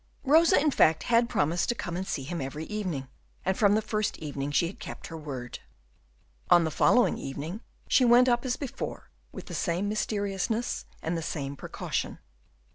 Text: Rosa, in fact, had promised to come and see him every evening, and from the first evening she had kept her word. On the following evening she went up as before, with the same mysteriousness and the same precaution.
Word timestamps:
Rosa, 0.23 0.59
in 0.59 0.71
fact, 0.71 1.03
had 1.03 1.29
promised 1.29 1.69
to 1.69 1.75
come 1.75 1.95
and 1.95 2.07
see 2.07 2.23
him 2.23 2.41
every 2.41 2.65
evening, 2.65 3.07
and 3.45 3.55
from 3.55 3.75
the 3.75 3.83
first 3.83 4.17
evening 4.17 4.49
she 4.49 4.65
had 4.65 4.79
kept 4.79 5.05
her 5.13 5.15
word. 5.15 5.59
On 6.49 6.63
the 6.63 6.71
following 6.71 7.19
evening 7.19 7.61
she 7.87 8.03
went 8.03 8.27
up 8.27 8.43
as 8.43 8.55
before, 8.57 9.11
with 9.31 9.45
the 9.45 9.53
same 9.53 9.87
mysteriousness 9.87 10.85
and 11.03 11.15
the 11.15 11.21
same 11.21 11.55
precaution. 11.55 12.17